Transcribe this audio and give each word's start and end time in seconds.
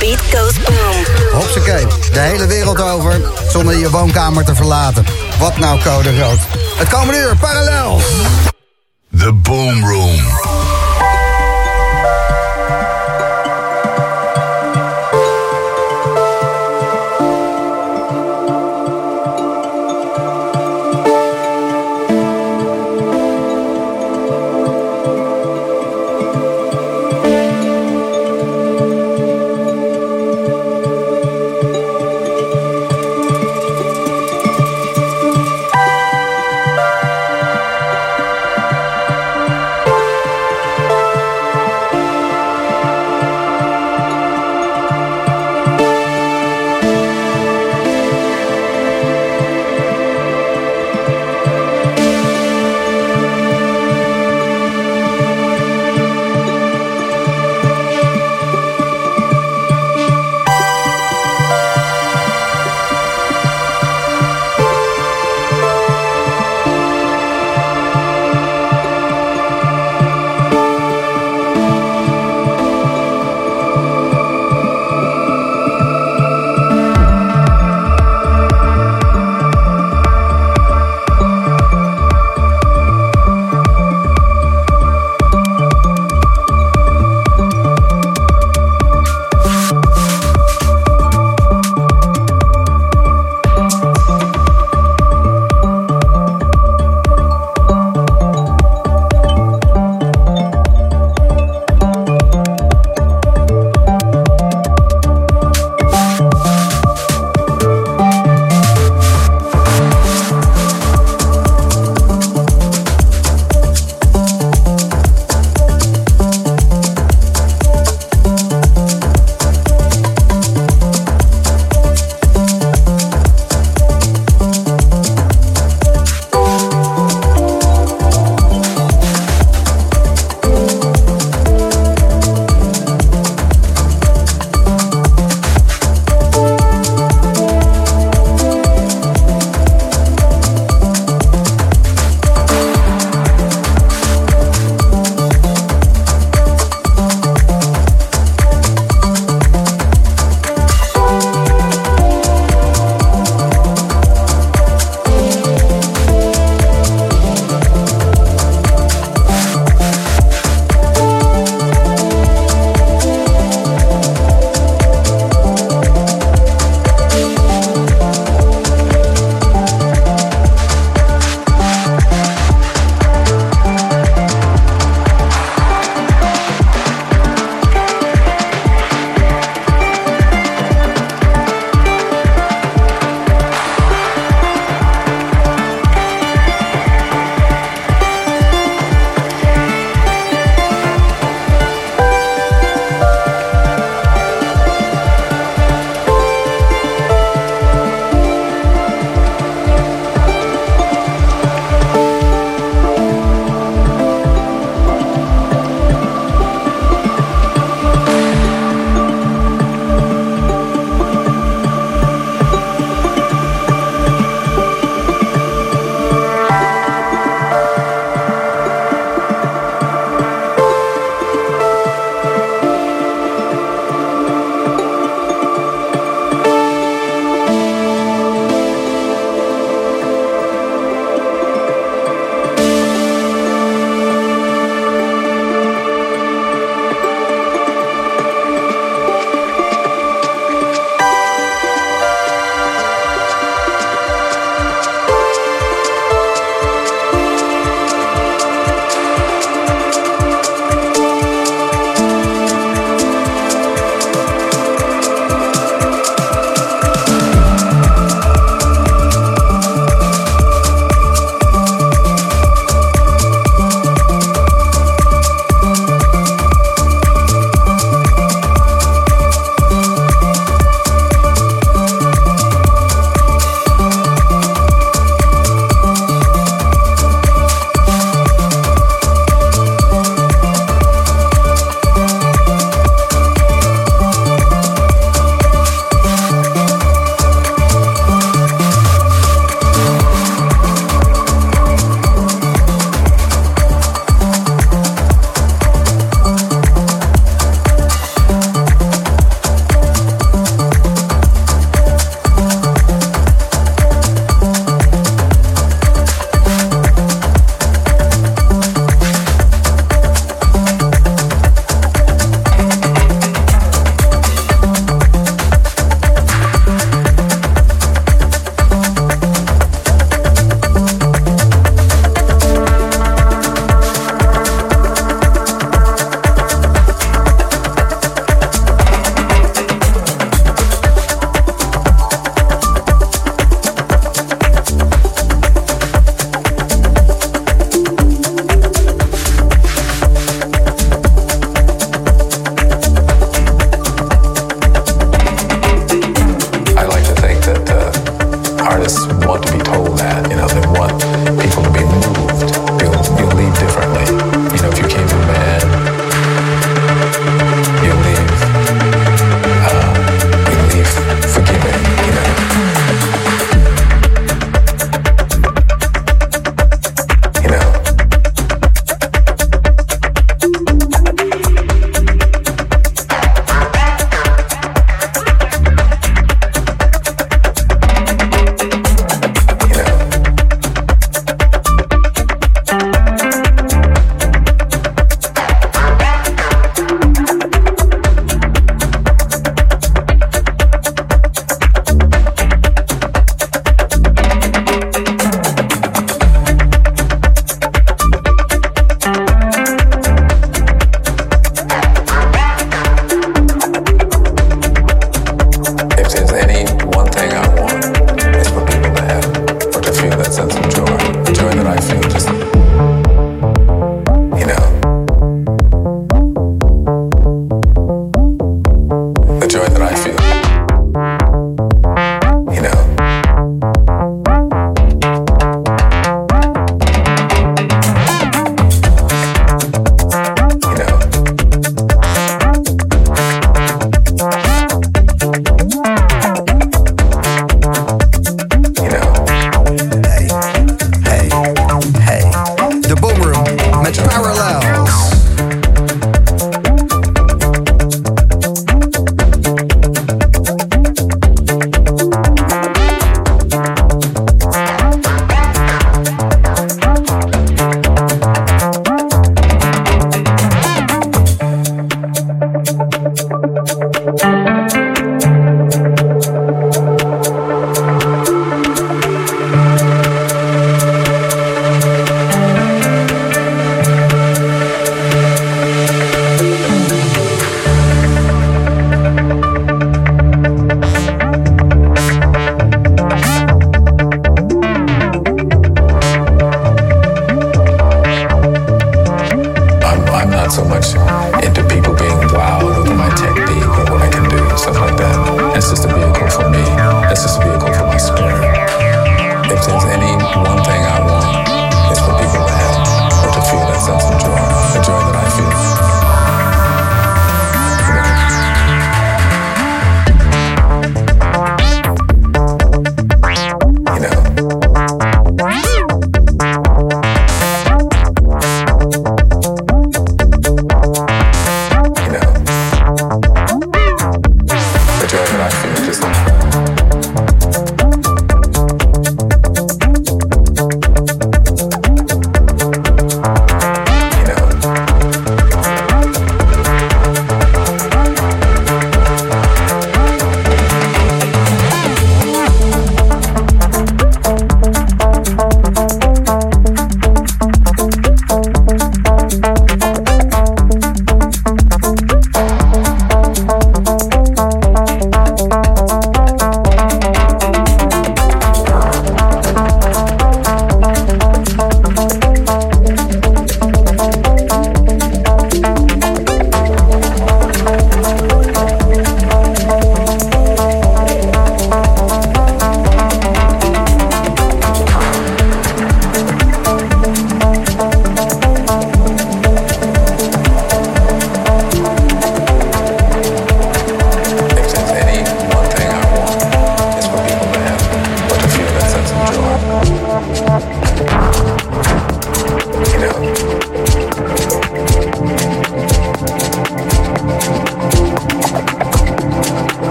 beat 0.00 0.20
goes 0.20 0.58
boom. 0.62 1.04
Hopsakee, 1.32 1.86
de 2.12 2.20
hele 2.20 2.46
wereld 2.46 2.80
over 2.80 3.20
zonder 3.48 3.76
je 3.76 3.90
woonkamer 3.90 4.44
te 4.44 4.54
verlaten. 4.54 5.04
Wat 5.38 5.58
nou 5.58 5.80
code 5.80 6.20
rood? 6.20 6.38
Het 6.76 6.88
komende 6.88 7.20
uur, 7.20 7.36
parallel. 7.36 8.00
The 9.18 9.32
Boom 9.32 9.84
Room. 9.84 10.69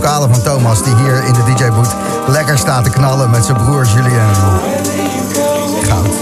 vocalen 0.00 0.34
van 0.34 0.42
Thomas, 0.42 0.82
die 0.82 0.94
hier 0.96 1.24
in 1.24 1.32
de 1.32 1.42
DJ-boot 1.42 1.94
lekker 2.26 2.58
staat 2.58 2.84
te 2.84 2.90
knallen 2.90 3.30
met 3.30 3.44
zijn 3.44 3.56
broer 3.56 3.86
Julien. 3.86 4.34
Goud. 5.82 6.14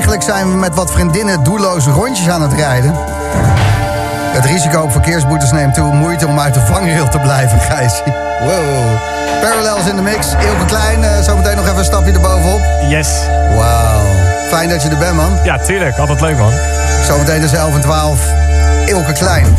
Eigenlijk 0.00 0.30
zijn 0.30 0.50
we 0.50 0.56
met 0.56 0.74
wat 0.74 0.90
vriendinnen 0.90 1.42
doelloze 1.42 1.90
rondjes 1.90 2.28
aan 2.28 2.42
het 2.42 2.52
rijden. 2.52 2.94
Het 4.32 4.44
risico 4.44 4.80
op 4.80 4.92
verkeersboetes 4.92 5.52
neemt 5.52 5.74
toe. 5.74 5.94
Moeite 5.94 6.26
om 6.26 6.40
uit 6.40 6.54
de 6.54 6.60
vangrail 6.60 7.08
te 7.08 7.18
blijven, 7.18 7.60
Gijsie. 7.68 8.12
Wow. 8.40 9.00
Parallels 9.40 9.86
in 9.86 9.96
de 9.96 10.02
mix. 10.02 10.26
Ilke 10.32 10.64
Klein, 10.66 11.02
uh, 11.02 11.18
zometeen 11.20 11.56
nog 11.56 11.64
even 11.64 11.78
een 11.78 11.84
stapje 11.84 12.12
erbovenop. 12.12 12.60
Yes. 12.88 13.08
Wauw. 13.56 14.00
Fijn 14.48 14.68
dat 14.68 14.82
je 14.82 14.88
er 14.88 14.98
bent, 14.98 15.16
man. 15.16 15.38
Ja, 15.44 15.58
tuurlijk. 15.58 15.98
Altijd 15.98 16.20
leuk, 16.20 16.38
man. 16.38 16.52
Zometeen 17.06 17.40
tussen 17.40 17.58
11 17.58 17.74
en 17.74 17.80
12. 17.80 18.20
Ilke 18.86 19.12
Klein. 19.12 19.56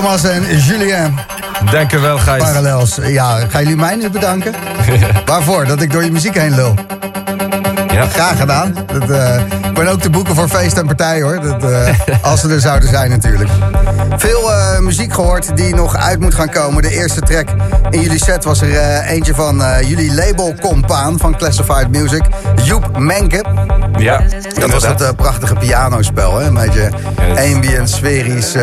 Thomas 0.00 0.24
en 0.24 0.58
Julien, 0.58 1.18
Dank 1.70 1.92
u 1.92 1.98
wel, 1.98 2.18
Gijs. 2.18 2.42
parallels. 2.42 2.98
Ja, 3.02 3.38
gaan 3.48 3.62
jullie 3.62 3.76
mij 3.76 3.96
nu 3.96 4.10
bedanken? 4.10 4.54
Waarvoor? 5.26 5.66
Dat 5.66 5.82
ik 5.82 5.92
door 5.92 6.04
je 6.04 6.12
muziek 6.12 6.34
heen 6.34 6.54
lul. 6.54 6.74
Ja. 7.92 8.06
Graag 8.06 8.38
gedaan. 8.38 8.74
Dat, 8.86 9.10
eh, 9.10 9.40
ik 9.68 9.74
ben 9.74 9.88
ook 9.88 10.00
te 10.00 10.10
boeken 10.10 10.34
voor 10.34 10.48
feest 10.48 10.76
en 10.76 10.86
partij 10.86 11.22
hoor. 11.22 11.40
Dat, 11.40 11.64
eh, 11.64 11.94
als 12.22 12.40
ze 12.40 12.48
er 12.48 12.60
zouden 12.60 12.88
zijn 12.88 13.10
natuurlijk. 13.10 13.50
Veel 14.16 14.52
eh, 14.52 14.78
muziek 14.78 15.12
gehoord 15.12 15.56
die 15.56 15.74
nog 15.74 15.96
uit 15.96 16.20
moet 16.20 16.34
gaan 16.34 16.50
komen. 16.50 16.82
De 16.82 16.90
eerste 16.90 17.20
track 17.20 17.48
in 17.90 18.00
jullie 18.00 18.24
set 18.24 18.44
was 18.44 18.60
er 18.60 19.00
eentje 19.00 19.34
van 19.34 19.62
jullie 19.86 20.14
labelcompaan 20.14 21.18
van 21.18 21.36
Classified 21.36 21.90
Music. 21.90 22.22
Joep 22.62 22.98
Menke. 22.98 23.44
Ja, 23.98 24.22
Dat 24.58 24.70
was 24.70 24.82
dat 24.82 25.16
prachtige 25.16 25.54
pianospel. 25.54 26.38
Hè? 26.38 26.46
Een 26.46 26.54
beetje 26.54 26.90
ambient, 27.36 27.90
sferisch. 27.90 28.54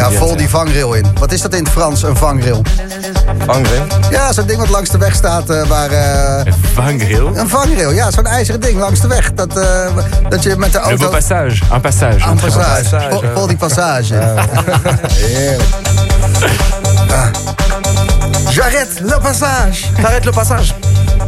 Ja, 0.00 0.10
vol 0.10 0.36
die 0.36 0.48
vangrail 0.48 0.94
in. 0.94 1.06
Wat 1.18 1.32
is 1.32 1.40
dat 1.40 1.54
in 1.54 1.64
het 1.64 1.72
Frans, 1.72 2.02
een 2.02 2.16
vangrail? 2.16 2.62
Vangrail. 3.38 3.86
Ja, 4.10 4.32
zo'n 4.32 4.46
ding 4.46 4.58
wat 4.58 4.68
langs 4.68 4.90
de 4.90 4.98
weg 4.98 5.14
staat 5.14 5.50
eh, 5.50 5.66
waar... 5.66 5.90
eh, 5.90 6.52
Vangrail. 6.74 7.36
een 7.36 7.48
vangrail, 7.48 7.90
ja, 7.90 8.10
zo'n 8.10 8.26
ijzeren 8.26 8.60
ding 8.60 8.78
langs 8.78 9.00
de 9.00 9.08
weg. 9.08 9.32
Dat, 9.34 9.56
eh, 9.58 9.86
dat 10.28 10.42
je 10.42 10.56
met 10.56 10.72
de 10.72 10.78
auto... 10.78 10.96
beau 10.96 11.12
passage. 11.12 11.62
Un 11.72 11.80
passage. 11.80 12.28
Een 12.28 12.36
passage. 12.36 13.06
Vol, 13.10 13.22
vol 13.34 13.46
die 13.46 13.56
passage. 13.56 14.14
Heerlijk. 15.12 15.68
Ah. 17.10 17.26
J'arrête 18.50 19.00
le 19.00 19.18
passage. 19.22 19.90
T'arrêtes 20.02 20.24
le 20.24 20.32
passage. 20.32 20.74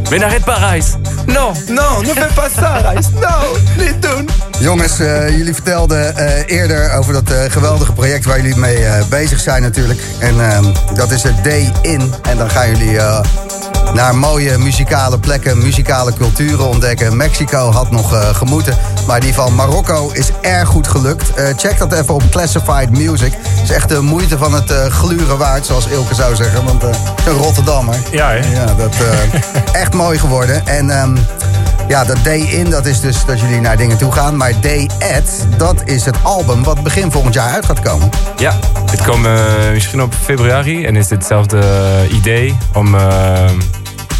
Mais 0.09 0.19
n'arrête 0.19 0.43
pas, 0.45 0.57
Reis. 0.57 0.97
Non, 1.25 1.53
non, 1.67 2.01
ne 2.01 2.13
fais 2.13 2.33
pas 2.35 2.49
ça. 2.49 2.93
No, 3.19 3.57
niet 3.77 4.01
doen. 4.01 4.29
Jongens, 4.59 4.99
eh, 4.99 5.29
jullie 5.29 5.53
vertelden 5.53 6.15
eh, 6.15 6.57
eerder 6.57 6.91
over 6.93 7.13
dat 7.13 7.31
eh, 7.31 7.51
geweldige 7.51 7.93
project 7.93 8.25
waar 8.25 8.41
jullie 8.41 8.55
mee 8.55 8.87
bezig 9.09 9.39
zijn 9.39 9.61
natuurlijk. 9.61 9.99
En 10.19 10.49
ehm, 10.49 10.63
dat 10.93 11.11
is 11.11 11.23
het 11.23 11.43
Day 11.43 11.71
In. 11.81 12.13
En 12.21 12.37
dan 12.37 12.49
gaan 12.49 12.69
jullie 12.69 12.99
naar 13.93 14.15
mooie 14.15 14.57
muzikale 14.57 15.19
plekken, 15.19 15.57
muzikale 15.57 16.13
culturen 16.13 16.67
ontdekken. 16.67 17.17
Mexico 17.17 17.71
had 17.71 17.91
nog 17.91 18.13
eh, 18.13 18.35
gemoeten, 18.35 18.77
maar 19.07 19.19
die 19.19 19.33
van 19.33 19.55
Marokko 19.55 20.09
is 20.11 20.31
erg 20.41 20.67
goed 20.67 20.87
gelukt. 20.87 21.33
Eh, 21.33 21.47
check 21.57 21.77
dat 21.77 21.93
even 21.93 22.13
op 22.13 22.23
Classified 22.29 22.89
Music. 22.89 23.33
Het 23.33 23.69
is 23.69 23.75
echt 23.75 23.89
de 23.89 24.01
moeite 24.01 24.37
van 24.37 24.53
het 24.53 24.71
eh, 24.71 24.85
gluren 24.85 25.37
waard, 25.37 25.65
zoals 25.65 25.87
Ilke 25.87 26.15
zou 26.15 26.35
zeggen. 26.35 26.65
Want 26.65 26.83
een 26.83 27.33
Rotterdammer. 27.37 27.95
Ja, 28.11 28.29
hè? 28.29 28.53
Ja, 28.53 28.65
dat 28.65 28.95
echt 29.71 29.93
mooi 29.93 30.19
geworden. 30.19 30.67
En 30.67 30.89
ehm, 30.89 31.15
ja, 31.93 32.03
dat 32.03 32.23
Day 32.23 32.39
In, 32.39 32.69
dat 32.69 32.85
is 32.85 33.01
dus 33.01 33.25
dat 33.25 33.39
jullie 33.39 33.61
naar 33.61 33.77
dingen 33.77 33.97
toe 33.97 34.11
gaan. 34.11 34.37
Maar 34.37 34.61
Day 34.61 34.89
At, 35.17 35.57
dat 35.57 35.81
is 35.85 36.05
het 36.05 36.15
album 36.23 36.63
wat 36.63 36.83
begin 36.83 37.11
volgend 37.11 37.33
jaar 37.33 37.53
uit 37.53 37.65
gaat 37.65 37.79
komen. 37.79 38.09
Ja, 38.37 38.59
het 38.91 39.03
komt 39.03 39.25
eh, 39.25 39.71
misschien 39.73 40.01
op 40.01 40.13
februari 40.13 40.85
en 40.85 40.95
is 40.95 41.09
hetzelfde 41.09 41.61
idee 42.11 42.57
om 42.73 42.95
eh, 42.95 43.49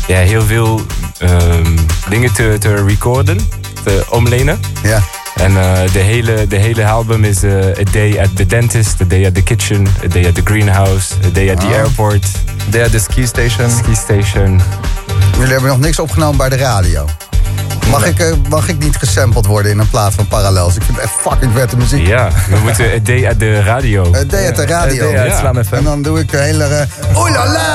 ja, 0.07 0.17
heel 0.17 0.41
veel 0.41 0.81
ehm, 1.17 1.77
dingen 2.09 2.33
te, 2.33 2.55
te 2.59 2.85
recorden, 2.85 3.37
te 3.83 4.05
omlenen. 4.09 4.59
Ja. 4.83 4.99
En 5.35 5.57
eh, 5.57 5.91
de, 5.91 5.99
hele, 5.99 6.47
de 6.47 6.57
hele 6.57 6.85
album 6.85 7.23
is 7.23 7.43
eh, 7.43 7.53
A 7.55 7.91
Day 7.91 8.19
at 8.19 8.35
the 8.35 8.45
Dentist, 8.45 9.01
A 9.01 9.05
Day 9.05 9.25
at 9.25 9.35
the 9.35 9.43
Kitchen, 9.43 9.87
A 10.03 10.07
Day 10.07 10.27
at 10.27 10.35
the 10.35 10.41
Greenhouse, 10.43 11.13
A 11.25 11.29
Day 11.29 11.51
at 11.51 11.59
the 11.59 11.65
Oh. 11.65 11.73
Airport, 11.73 12.25
There, 12.69 12.89
de 12.89 12.99
ski 12.99 13.25
station. 13.25 13.69
Ski 13.69 13.95
Station. 13.95 14.61
Jullie 15.37 15.51
hebben 15.51 15.69
nog 15.69 15.79
niks 15.79 15.99
opgenomen 15.99 16.37
bij 16.37 16.49
de 16.49 16.55
radio. 16.55 17.05
Mag, 17.93 18.05
ik, 18.05 18.19
eh, 18.19 18.33
mag 18.49 18.67
ik 18.67 18.77
niet 18.77 18.95
gesampled 18.95 19.45
worden 19.45 19.71
in 19.71 19.79
een 19.79 19.89
plaat 19.89 20.13
van 20.13 20.27
Parallels? 20.27 20.75
Ik 20.75 20.83
vind 20.83 20.97
het 20.97 21.05
echt 21.05 21.13
fucking 21.21 21.51
vette 21.55 21.77
muziek. 21.77 22.07
Ja, 22.07 22.29
we 22.49 22.57
moeten 22.63 22.85
A 22.85 22.99
Day 23.03 23.27
at 23.27 23.39
the 23.39 23.61
Radio. 23.61 24.05
Uh, 24.05 24.11
Day 24.27 24.47
at 24.47 24.55
the 24.55 24.65
radio. 24.65 25.09
A 25.09 25.11
Day 25.11 25.29
at 25.29 25.37
Slam 25.37 25.63
FM. 25.63 25.73
En 25.73 25.83
dan 25.83 26.01
doe 26.01 26.19
ik 26.19 26.31
de 26.31 26.37
hele... 26.37 26.87
Uh, 27.11 27.17
Oeh 27.17 27.31
la 27.31 27.47
la! 27.51 27.71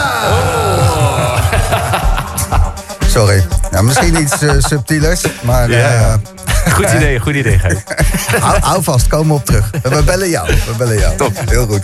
Sorry. 3.07 3.45
Ja, 3.71 3.83
misschien 3.83 4.21
iets 4.21 4.43
eh, 4.43 4.51
subtielers, 4.59 5.23
maar... 5.43 5.71
eh. 5.71 6.15
Goed 6.73 6.91
idee, 6.97 7.19
goed 7.21 7.35
idee, 7.35 7.59
Gijs. 7.59 7.77
Hou, 8.41 8.59
hou 8.61 8.83
vast, 8.83 9.07
komen 9.07 9.35
op 9.37 9.45
terug. 9.45 9.71
We 9.83 10.03
bellen 10.05 10.29
jou. 10.29 10.47
We 10.49 10.73
bellen 10.79 10.99
jou. 10.99 11.17
Top. 11.17 11.33
Heel 11.49 11.67
goed. 11.67 11.83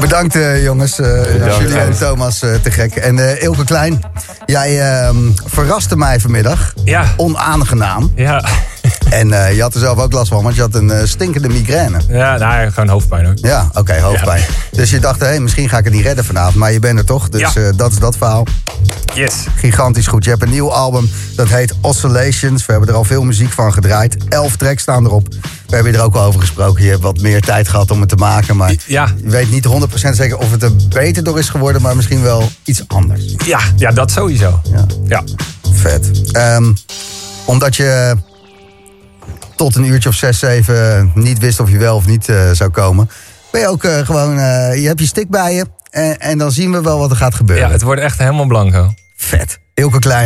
Bedankt 0.00 0.36
eh, 0.36 0.62
jongens. 0.64 0.98
eh 1.00 1.58
Jullie 1.60 1.78
en. 1.78 1.98
Thomas 1.98 2.42
eh, 2.42 2.54
te 2.54 2.70
gek. 2.70 2.94
En 2.96 3.18
eh 3.18 3.42
Ilke 3.42 3.64
Klein, 3.64 4.00
jij 4.46 4.80
ehm, 4.90 5.16
verraste 5.44 5.96
mij 5.96 6.20
vanmiddag. 6.20 6.72
Ja. 6.84 7.04
Onaangenaam. 7.16 8.12
Ja, 8.14 8.44
En 9.10 9.32
eh, 9.32 9.54
je 9.54 9.62
had 9.62 9.74
er 9.74 9.80
zelf 9.80 9.98
ook 9.98 10.12
last 10.12 10.28
van, 10.28 10.42
want 10.42 10.54
je 10.54 10.60
had 10.60 10.74
een 10.74 10.90
eh, 10.90 11.04
stinkende 11.04 11.48
migraine. 11.48 11.98
ja 12.08 12.36
nou, 12.36 12.70
gewoon 12.70 12.88
hoofdpijn 12.88 13.26
ook. 13.26 13.38
Ja, 13.40 13.68
oké, 13.74 14.00
hoofdpijn. 14.00 14.42
Dus 14.70 14.90
je 14.90 14.98
dacht, 15.00 15.20
hé, 15.20 15.38
misschien 15.40 15.68
ga 15.68 15.78
ik 15.78 15.84
het 15.84 15.92
niet 15.92 16.04
redden 16.04 16.24
vanavond. 16.24 16.54
Maar 16.54 16.72
je 16.72 16.78
bent 16.78 16.98
er 16.98 17.04
toch, 17.04 17.28
dus 17.28 17.40
Ja. 17.40 17.50
eh, 17.62 17.68
dat 17.76 17.90
is 17.92 17.98
dat 17.98 18.16
verhaal. 18.16 18.46
Yes. 19.14 19.32
Gigantisch 19.56 20.06
goed. 20.06 20.24
Je 20.24 20.30
hebt 20.30 20.42
een 20.42 20.50
nieuw 20.50 20.72
album, 20.72 21.10
dat 21.36 21.48
heet 21.48 21.74
Oscillations. 21.80 22.66
We 22.66 22.72
hebben 22.72 22.90
er 22.90 22.94
al 22.96 23.04
veel 23.04 23.24
muziek 23.24 23.52
van 23.52 23.72
gedraaid. 23.72 24.16
Elf 24.28 24.56
tracks 24.56 24.82
staan 24.82 25.04
erop. 25.04 25.28
We 25.66 25.74
hebben 25.74 25.94
er 25.94 26.02
ook 26.02 26.14
al 26.14 26.22
over 26.24 26.40
gesproken. 26.40 26.84
Je 26.84 26.90
hebt 26.90 27.02
wat 27.02 27.20
meer 27.20 27.40
tijd 27.40 27.68
gehad 27.68 27.90
om 27.90 28.00
het 28.00 28.08
te 28.08 28.16
maken. 28.16 28.56
Maar 28.56 28.74
Ja. 28.86 29.08
je 29.22 29.30
weet 29.30 29.50
niet 29.50 29.64
100% 29.64 30.16
zeker 30.16 30.38
of 30.38 30.50
het 30.50 30.62
er 30.62 30.72
beter 30.88 31.24
door 31.24 31.38
is 31.38 31.48
geworden... 31.48 31.82
maar 31.82 31.96
misschien 31.96 32.22
wel 32.22 32.48
iets 32.64 32.82
anders. 32.86 33.34
Ja, 33.44 33.60
ja 33.76 33.90
dat 33.90 34.10
sowieso. 34.10 34.60
Ja. 34.72 34.86
Ja. 35.04 35.22
Vet. 35.72 36.30
Ehm, 36.32 36.72
omdat 37.44 37.76
je 37.76 38.16
tot 39.56 39.76
een 39.76 39.84
uurtje 39.84 40.08
of 40.08 40.14
zes, 40.14 40.38
zeven 40.38 41.10
niet 41.14 41.38
wist 41.38 41.60
of 41.60 41.70
je 41.70 41.78
wel 41.78 41.96
of 41.96 42.06
niet 42.06 42.28
eh, 42.28 42.50
zou 42.52 42.70
komen... 42.70 43.10
ben 43.52 43.60
je 43.60 43.68
ook 43.68 43.84
eh, 43.84 43.98
gewoon... 44.06 44.38
eh, 44.38 44.80
je 44.80 44.86
hebt 44.86 45.00
je 45.00 45.06
stick 45.06 45.28
bij 45.30 45.54
je 45.54 45.66
en, 45.90 46.20
en 46.20 46.38
dan 46.38 46.52
zien 46.52 46.72
we 46.72 46.80
wel 46.80 46.98
wat 46.98 47.10
er 47.10 47.16
gaat 47.16 47.34
gebeuren. 47.34 47.66
ja, 47.66 47.72
het 47.72 47.82
wordt 47.82 48.00
echt 48.00 48.18
helemaal 48.18 48.46
blanco. 48.46 48.94
Vet. 49.16 49.58
Ilke 49.74 49.98
Klein. 49.98 50.24